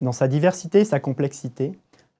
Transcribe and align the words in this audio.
Dans 0.00 0.12
sa 0.12 0.28
diversité 0.28 0.80
et 0.80 0.84
sa 0.84 1.00
complexité, 1.00 1.72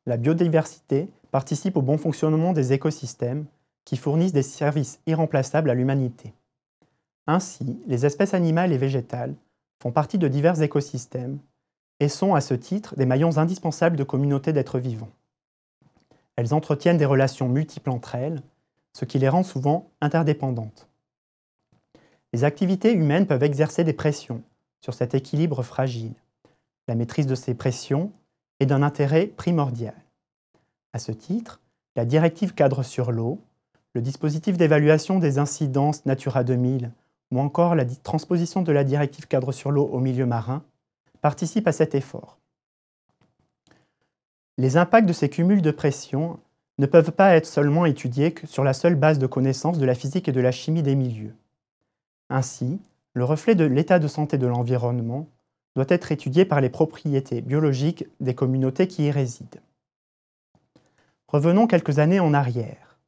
la 0.07 0.17
biodiversité 0.17 1.09
participe 1.31 1.77
au 1.77 1.83
bon 1.83 1.97
fonctionnement 1.97 2.53
des 2.53 2.73
écosystèmes 2.73 3.47
qui 3.85 3.97
fournissent 3.97 4.33
des 4.33 4.43
services 4.43 5.01
irremplaçables 5.07 5.71
à 5.71 5.75
l'humanité. 5.75 6.35
Ainsi, 7.27 7.79
les 7.87 8.05
espèces 8.07 8.35
animales 8.35 8.73
et 8.73 8.79
végétales 8.79 9.35
font 9.81 9.93
partie 9.93 10.19
de 10.19 10.29
divers 10.29 10.61
écosystèmes 10.61 11.39
et 12.01 12.09
sont 12.09 12.35
à 12.35 12.41
ce 12.41 12.55
titre 12.55 12.97
des 12.97 13.07
maillons 13.07 13.39
indispensables 13.39 13.97
de 13.97 14.05
communautés 14.05 14.53
d'êtres 14.53 14.79
vivants. 14.79 15.11
Elles 16.37 16.55
entretiennent 16.55 16.99
des 16.99 17.05
relations 17.05 17.49
multiples 17.49 17.91
entre 17.91 18.15
elles, 18.15 18.43
ce 18.93 19.05
qui 19.05 19.19
les 19.19 19.29
rend 19.29 19.43
souvent 19.43 19.91
interdépendantes. 20.01 20.89
Les 22.33 22.45
activités 22.45 22.93
humaines 22.93 23.27
peuvent 23.27 23.43
exercer 23.43 23.85
des 23.85 23.93
pressions 23.93 24.43
sur 24.81 24.95
cet 24.95 25.15
équilibre 25.15 25.63
fragile. 25.63 26.15
La 26.89 26.95
maîtrise 26.95 27.27
de 27.27 27.35
ces 27.35 27.55
pressions 27.55 28.11
est 28.61 28.67
d'un 28.67 28.83
intérêt 28.83 29.27
primordial. 29.27 29.95
À 30.95 30.99
ce 30.99 31.13
titre, 31.13 31.61
la 31.97 32.07
directive 32.07 32.55
cadre 32.55 32.83
sur 32.83 33.13
l'eau, 33.13 33.39
le 33.95 34.01
dispositif 34.01 34.57
d'évaluation 34.57 35.19
des 35.19 35.39
incidences 35.39 36.07
Natura 36.07 36.45
2000 36.45 36.91
ou 37.31 37.41
encore 37.41 37.75
la 37.75 37.85
transposition 37.85 38.63
de 38.63 38.73
la 38.73 38.85
directive 38.85 39.29
cadre 39.29 39.53
sur 39.53 39.71
l'eau 39.71 39.85
au 39.85 40.01
milieu 40.01 40.25
marin 40.25 40.63
participent 41.21 41.69
à 41.69 41.73
cet 41.73 41.95
effort. 41.95 42.39
Les 44.57 44.79
impacts 44.79 45.07
de 45.07 45.13
ces 45.13 45.29
cumuls 45.29 45.61
de 45.61 45.71
pression 45.71 46.41
ne 46.79 46.87
peuvent 46.87 47.13
pas 47.13 47.37
être 47.37 47.47
seulement 47.47 47.85
étudiés 47.85 48.33
que 48.33 48.47
sur 48.47 48.65
la 48.65 48.73
seule 48.73 48.95
base 48.95 49.19
de 49.19 49.27
connaissances 49.27 49.79
de 49.79 49.85
la 49.85 49.95
physique 49.95 50.29
et 50.29 50.33
de 50.33 50.41
la 50.41 50.53
chimie 50.53 50.83
des 50.83 50.95
milieux. 50.95 51.35
Ainsi, 52.31 52.81
le 53.13 53.25
reflet 53.25 53.55
de 53.55 53.65
l'état 53.65 53.99
de 53.99 54.09
santé 54.09 54.39
de 54.39 54.47
l'environnement 54.47 55.27
doit 55.79 55.87
être 55.91 56.11
étudié 56.11 56.45
par 56.45 56.61
les 56.61 56.71
propriétés 56.71 57.41
biologiques 57.41 58.05
des 58.19 58.35
communautés 58.35 58.89
qui 58.89 59.05
y 59.05 59.13
résident. 59.13 59.61
Revenons 61.29 61.69
quelques 61.69 62.01
années 62.01 62.19
en 62.19 62.35
arrière. 62.35 62.99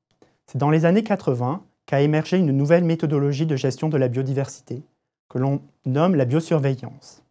C'est 0.46 0.58
dans 0.58 0.70
les 0.70 0.84
années 0.84 1.02
80 1.02 1.64
qu'a 1.86 2.00
émergé 2.00 2.38
une 2.38 2.52
nouvelle 2.52 2.84
méthodologie 2.84 3.44
de 3.44 3.56
gestion 3.56 3.88
de 3.88 3.96
la 3.96 4.06
biodiversité, 4.06 4.84
que 5.28 5.38
l'on 5.38 5.60
nomme 5.84 6.14
la 6.14 6.24
biosurveillance. 6.24 7.24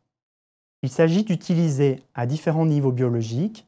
Il 0.84 0.90
s'agit 0.90 1.24
d'utiliser 1.24 2.04
à 2.16 2.26
différents 2.26 2.66
niveaux 2.66 2.92
biologiques 2.92 3.66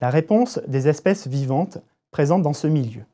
la 0.00 0.10
réponse 0.10 0.58
des 0.66 0.88
espèces 0.88 1.28
vivantes 1.28 1.78
présentes 2.10 2.42
dans 2.42 2.52
ce 2.52 2.66
milieu. 2.66 3.04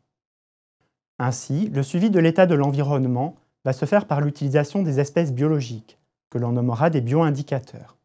Ainsi, 1.18 1.68
le 1.68 1.82
suivi 1.82 2.08
de 2.08 2.18
l'état 2.18 2.46
de 2.46 2.54
l'environnement 2.54 3.36
va 3.66 3.74
se 3.74 3.84
faire 3.84 4.06
par 4.06 4.22
l'utilisation 4.22 4.82
des 4.82 5.00
espèces 5.00 5.34
biologiques, 5.34 5.98
que 6.34 6.38
l'on 6.38 6.50
nommera 6.50 6.90
des 6.90 7.00
bioindicateurs. 7.00 7.96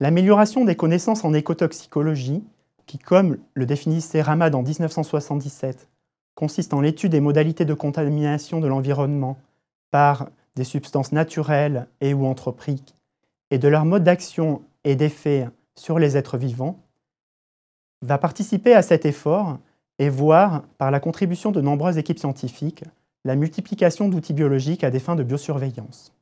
L'amélioration 0.00 0.64
des 0.64 0.74
connaissances 0.74 1.24
en 1.24 1.32
écotoxicologie, 1.32 2.42
qui, 2.86 2.98
comme 2.98 3.38
le 3.54 3.66
définissait 3.66 4.20
Ramad 4.20 4.52
en 4.56 4.64
1977, 4.64 5.88
consiste 6.34 6.74
en 6.74 6.80
l'étude 6.80 7.12
des 7.12 7.20
modalités 7.20 7.64
de 7.64 7.72
contamination 7.72 8.58
de 8.58 8.66
l'environnement 8.66 9.38
par 9.92 10.28
des 10.56 10.64
substances 10.64 11.12
naturelles 11.12 11.86
et 12.00 12.14
ou 12.14 12.26
anthropiques 12.26 12.96
et 13.52 13.58
de 13.58 13.68
leur 13.68 13.84
mode 13.84 14.02
d'action 14.02 14.62
et 14.82 14.96
d'effet 14.96 15.48
sur 15.76 16.00
les 16.00 16.16
êtres 16.16 16.36
vivants, 16.36 16.80
va 18.02 18.18
participer 18.18 18.74
à 18.74 18.82
cet 18.82 19.06
effort 19.06 19.58
et 20.00 20.08
voir, 20.08 20.64
par 20.78 20.90
la 20.90 20.98
contribution 20.98 21.52
de 21.52 21.60
nombreuses 21.60 21.96
équipes 21.96 22.18
scientifiques, 22.18 22.82
la 23.24 23.36
multiplication 23.36 24.08
d'outils 24.08 24.32
biologiques 24.32 24.84
à 24.84 24.90
des 24.90 25.00
fins 25.00 25.16
de 25.16 25.22
biosurveillance. 25.22 26.12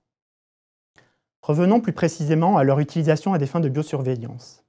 Revenons 1.42 1.80
plus 1.80 1.92
précisément 1.92 2.56
à 2.56 2.64
leur 2.64 2.80
utilisation 2.80 3.32
à 3.32 3.38
des 3.38 3.46
fins 3.46 3.60
de 3.60 3.68
biosurveillance. 3.68 4.64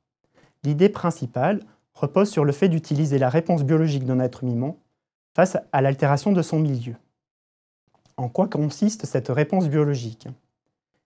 L'idée 0.64 0.90
principale 0.90 1.62
repose 1.94 2.30
sur 2.30 2.46
le 2.46 2.52
fait 2.52 2.70
d'utiliser 2.70 3.18
la 3.18 3.30
réponse 3.30 3.64
biologique 3.64 4.06
d'un 4.06 4.20
être 4.20 4.46
vivant 4.46 4.78
face 5.34 5.58
à 5.72 5.82
l'altération 5.82 6.32
de 6.32 6.42
son 6.42 6.60
milieu. 6.60 6.96
En 8.18 8.30
quoi 8.30 8.48
consiste 8.48 9.06
cette 9.06 9.30
réponse 9.30 9.70
biologique? 9.70 10.28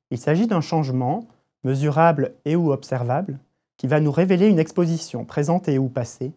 Il 0.10 0.18
s'agit 0.18 0.48
d'un 0.48 0.62
changement, 0.62 1.26
mesurable 1.64 2.34
et 2.46 2.56
ou 2.56 2.72
observable, 2.72 3.40
qui 3.78 3.88
va 3.88 4.00
nous 4.00 4.12
révéler 4.12 4.48
une 4.48 4.60
exposition 4.60 5.26
présente 5.26 5.68
et 5.68 5.80
ou 5.80 5.90
passée, 5.90 6.34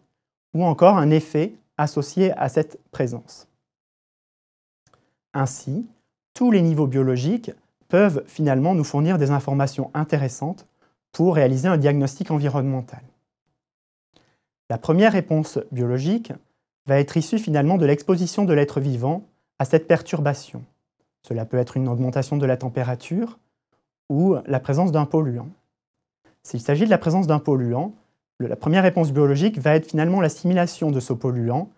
ou 0.53 0.63
encore 0.63 0.97
un 0.97 1.09
effet 1.09 1.53
associé 1.77 2.31
à 2.37 2.49
cette 2.49 2.79
présence. 2.91 3.47
Ainsi, 5.35 5.85
tous 6.33 6.49
les 6.49 6.61
niveaux 6.61 6.87
biologiques 6.87 7.51
peuvent 7.89 8.23
finalement 8.25 8.73
nous 8.73 8.85
fournir 8.85 9.17
des 9.17 9.31
informations 9.31 9.91
intéressantes 9.93 10.65
pour 11.11 11.35
réaliser 11.35 11.67
un 11.67 11.77
diagnostic 11.77 12.31
environnemental. 12.31 13.01
La 14.69 14.77
première 14.77 15.11
réponse 15.11 15.59
biologique 15.73 16.31
va 16.87 16.99
être 16.99 17.17
issu 17.17 17.37
finalement 17.37 17.77
de 17.77 17.85
l'exposition 17.85 18.45
de 18.45 18.53
l'être 18.53 18.79
vivant 18.79 19.23
à 19.59 19.65
cette 19.65 19.87
perturbation. 19.87 20.63
Cela 21.21 21.45
peut 21.45 21.57
être 21.57 21.75
une 21.75 21.89
augmentation 21.89 22.37
de 22.37 22.45
la 22.45 22.57
température 22.57 23.37
ou 24.09 24.37
la 24.45 24.59
présence 24.61 24.93
d'un 24.93 25.05
polluant. 25.05 25.49
S'il 26.43 26.61
s'agit 26.61 26.85
de 26.85 26.89
la 26.89 26.97
présence 26.97 27.27
d'un 27.27 27.39
polluant, 27.39 27.93
la 28.39 28.55
première 28.55 28.83
réponse 28.83 29.11
biologique 29.11 29.59
va 29.59 29.75
être 29.75 29.89
finalement 29.89 30.21
l'assimilation 30.21 30.91
de 30.91 30.99
ce 30.99 31.11
polluant 31.11 31.69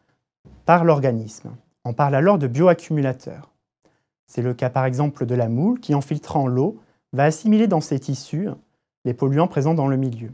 par 0.66 0.84
l'organisme. 0.84 1.51
On 1.88 1.94
parle 1.94 2.16
alors 2.16 2.38
de 2.38 2.48
bioaccumulateur. 2.48 3.50
C'est 4.25 4.42
le 4.42 4.53
cas 4.53 4.70
par 4.70 4.84
exemple 4.84 5.25
de 5.25 5.36
la 5.36 5.48
moule 5.48 5.80
qui, 5.80 5.96
en 5.96 6.02
filtrant 6.02 6.46
l'eau, 6.46 6.81
va 7.14 7.24
assimiler 7.24 7.68
dans 7.68 7.80
ses 7.80 7.98
tissus 7.98 8.50
les 9.06 9.14
polluants 9.14 9.48
présents 9.48 9.74
dans 9.74 9.88
le 9.88 9.96
milieu. 9.96 10.31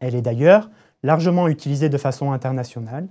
Elle 0.00 0.14
est 0.14 0.22
d'ailleurs 0.22 0.70
largement 1.02 1.46
utilisée 1.48 1.90
de 1.90 1.98
façon 1.98 2.32
internationale 2.32 3.06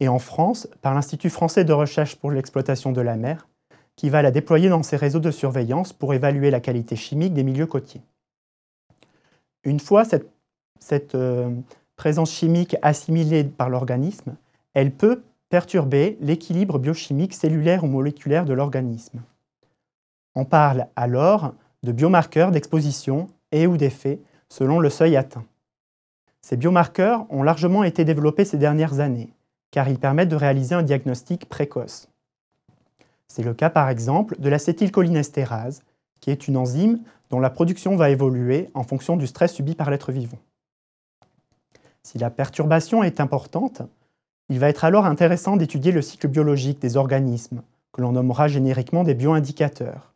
et 0.00 0.08
en 0.08 0.18
France 0.18 0.68
par 0.82 0.92
l'Institut 0.92 1.30
français 1.30 1.64
de 1.64 1.72
recherche 1.72 2.16
pour 2.16 2.30
l'exploitation 2.30 2.92
de 2.92 3.00
la 3.00 3.16
mer, 3.16 3.48
qui 3.96 4.10
va 4.10 4.20
la 4.20 4.30
déployer 4.30 4.68
dans 4.68 4.82
ses 4.82 4.98
réseaux 4.98 5.18
de 5.18 5.30
surveillance 5.30 5.94
pour 5.94 6.12
évaluer 6.12 6.50
la 6.50 6.60
qualité 6.60 6.94
chimique 6.94 7.32
des 7.32 7.42
milieux 7.42 7.66
côtiers. 7.66 8.02
Une 9.64 9.80
fois 9.80 10.04
cette, 10.04 11.14
euh, 11.14 11.50
présence 11.96 12.32
chimique 12.32 12.76
assimilée 12.82 13.44
par 13.44 13.70
l'organisme, 13.70 14.36
elle 14.74 14.92
peut 14.92 15.22
perturber 15.48 16.16
l'équilibre 16.20 16.78
biochimique 16.78 17.34
cellulaire 17.34 17.84
ou 17.84 17.86
moléculaire 17.86 18.44
de 18.44 18.52
l'organisme. 18.52 19.22
On 20.34 20.44
parle 20.44 20.88
alors 20.96 21.54
de 21.82 21.92
biomarqueurs 21.92 22.50
d'exposition 22.50 23.28
et 23.52 23.66
ou 23.66 23.76
d'effet 23.76 24.20
selon 24.48 24.80
le 24.80 24.90
seuil 24.90 25.16
atteint. 25.16 25.44
Ces 26.40 26.56
biomarqueurs 26.56 27.26
ont 27.30 27.42
largement 27.42 27.84
été 27.84 28.04
développés 28.04 28.44
ces 28.44 28.58
dernières 28.58 29.00
années 29.00 29.32
car 29.70 29.88
ils 29.88 29.98
permettent 29.98 30.28
de 30.28 30.36
réaliser 30.36 30.74
un 30.74 30.82
diagnostic 30.82 31.48
précoce. 31.48 32.08
C'est 33.28 33.42
le 33.42 33.54
cas 33.54 33.70
par 33.70 33.88
exemple 33.88 34.36
de 34.38 34.48
l'acétylcholinestérase, 34.48 35.82
qui 36.20 36.30
est 36.30 36.48
une 36.48 36.56
enzyme 36.56 37.00
dont 37.30 37.40
la 37.40 37.50
production 37.50 37.96
va 37.96 38.10
évoluer 38.10 38.70
en 38.74 38.84
fonction 38.84 39.16
du 39.16 39.26
stress 39.26 39.52
subi 39.52 39.74
par 39.74 39.90
l'être 39.90 40.12
vivant. 40.12 40.38
Si 42.02 42.18
la 42.18 42.30
perturbation 42.30 43.02
est 43.02 43.20
importante, 43.20 43.82
il 44.48 44.58
va 44.58 44.68
être 44.68 44.84
alors 44.84 45.06
intéressant 45.06 45.56
d'étudier 45.56 45.92
le 45.92 46.02
cycle 46.02 46.28
biologique 46.28 46.80
des 46.80 46.96
organismes, 46.96 47.62
que 47.92 48.00
l'on 48.00 48.12
nommera 48.12 48.46
génériquement 48.48 49.02
des 49.02 49.14
bioindicateurs. 49.14 50.12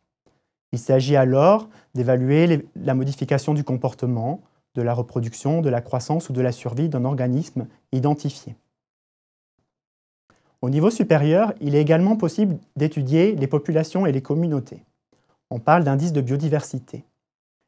Il 0.71 0.79
s'agit 0.79 1.17
alors 1.17 1.67
d'évaluer 1.95 2.65
la 2.75 2.93
modification 2.93 3.53
du 3.53 3.63
comportement, 3.63 4.41
de 4.75 4.81
la 4.81 4.93
reproduction, 4.93 5.61
de 5.61 5.69
la 5.69 5.81
croissance 5.81 6.29
ou 6.29 6.33
de 6.33 6.41
la 6.41 6.53
survie 6.53 6.87
d'un 6.87 7.03
organisme 7.03 7.67
identifié. 7.91 8.55
Au 10.61 10.69
niveau 10.69 10.89
supérieur, 10.89 11.53
il 11.59 11.75
est 11.75 11.81
également 11.81 12.15
possible 12.15 12.57
d'étudier 12.75 13.35
les 13.35 13.47
populations 13.47 14.05
et 14.05 14.11
les 14.11 14.21
communautés. 14.21 14.85
On 15.49 15.59
parle 15.59 15.83
d'indices 15.83 16.13
de 16.13 16.21
biodiversité. 16.21 17.03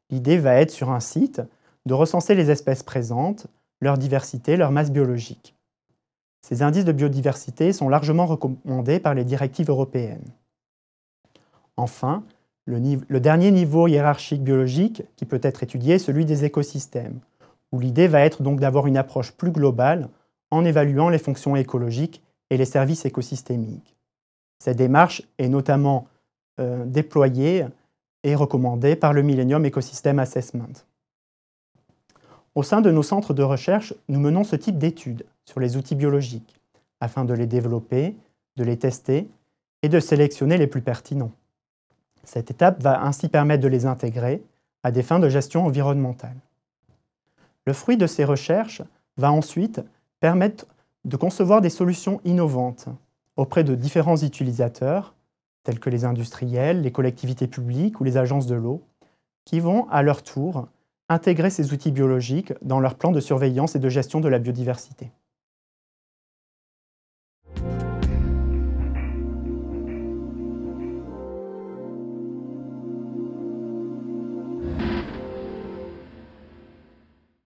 L'idée 0.10 0.38
va 0.38 0.56
être 0.56 0.72
sur 0.72 0.92
un 0.92 1.00
site 1.02 1.42
de 1.86 1.94
recenser 1.94 2.36
les 2.36 2.52
espèces 2.52 2.84
présentes, 2.84 3.48
leur 3.82 3.98
diversité, 3.98 4.56
leur 4.56 4.72
masse 4.72 4.92
biologique. 4.92 5.56
Ces 6.44 6.62
indices 6.62 6.86
de 6.86 6.92
biodiversité 6.92 7.72
sont 7.72 7.90
largement 7.90 8.26
recommandés 8.26 9.00
par 9.00 9.14
les 9.14 9.24
directives 9.24 9.70
européennes. 9.70 10.28
Enfin, 11.78 12.24
le, 12.66 13.20
dernier 13.20 13.50
niveau 13.50 13.88
hiérarchique 13.88 14.44
biologique 14.44 15.04
qui 15.16 15.26
peut 15.26 15.40
être 15.42 15.64
étudié 15.64 15.96
est 15.96 16.00
celui 16.00 16.26
des 16.26 16.44
écosystèmes, 16.44 17.20
où 17.72 17.80
l'idée 17.80 18.08
va 18.08 18.22
être 18.22 18.44
donc 18.44 18.60
d'avoir 18.60 18.88
une 18.88 18.98
approche 18.98 19.32
plus 19.32 19.52
globale 19.52 20.10
en 20.52 20.66
évaluant 20.66 21.10
les 21.10 21.18
fonctions 21.18 21.56
écologiques 21.56 22.22
et 22.50 22.58
les 22.58 22.66
services 22.66 23.06
écosystémiques. 23.06 23.96
Cette 24.60 24.78
démarche 24.78 25.24
est 25.38 25.50
notamment 25.50 26.08
euh, 26.60 26.86
déployée 26.86 27.66
et 28.24 28.36
recommandée 28.36 28.96
par 28.96 29.14
le 29.14 29.24
Millennium 29.24 29.66
Ecosystem 29.66 30.20
Assessment. 30.20 30.84
Au 32.56 32.64
sein 32.64 32.82
de 32.82 32.92
nos 32.92 33.02
centres 33.02 33.34
de 33.34 33.44
recherche, 33.44 33.94
nous 34.10 34.20
menons 34.20 34.44
ce 34.44 34.56
type 34.56 34.78
d'études 34.78 35.26
sur 35.46 35.60
les 35.60 35.78
outils 35.78 35.96
biologiques 35.96 36.60
afin 37.00 37.26
de 37.26 37.34
les 37.34 37.48
développer, 37.48 38.16
de 38.56 38.64
les 38.64 38.78
tester 38.78 39.30
et 39.82 39.90
de 39.90 40.00
sélectionner 40.00 40.58
les 40.58 40.68
plus 40.68 40.82
pertinents. 40.82 41.32
Cette 42.24 42.52
étape 42.52 42.82
va 42.82 43.04
ainsi 43.04 43.28
permettre 43.28 43.64
de 43.64 43.68
les 43.68 43.86
intégrer 43.86 44.42
à 44.84 44.92
des 44.92 45.04
fins 45.04 45.20
de 45.20 45.30
gestion 45.30 45.66
environnementale. 45.66 46.38
Le 47.66 47.74
fruit 47.74 47.98
de 47.98 48.08
ces 48.08 48.26
recherches 48.26 48.82
va 49.18 49.32
ensuite 49.32 49.82
permettre 50.20 50.66
de 51.06 51.18
concevoir 51.18 51.62
des 51.62 51.70
solutions 51.70 52.22
innovantes 52.24 52.88
auprès 53.36 53.64
de 53.64 53.76
différents 53.76 54.18
utilisateurs, 54.18 55.14
tels 55.64 55.80
que 55.80 55.90
les 55.90 56.06
industriels, 56.06 56.82
les 56.82 56.92
collectivités 56.92 57.48
publiques 57.48 58.00
ou 58.00 58.04
les 58.04 58.18
agences 58.18 58.48
de 58.48 58.56
l'eau, 58.56 58.82
qui 59.46 59.60
vont 59.60 59.90
à 59.90 60.02
leur 60.02 60.24
tour 60.24 60.68
intégrer 61.10 61.50
ces 61.50 61.74
outils 61.74 61.92
biologiques 61.92 62.54
dans 62.62 62.80
leur 62.80 62.96
plan 62.96 63.12
de 63.12 63.20
surveillance 63.20 63.76
et 63.76 63.80
de 63.80 63.90
gestion 63.90 64.22
de 64.22 64.30
la 64.30 64.40
biodiversité. 64.40 65.12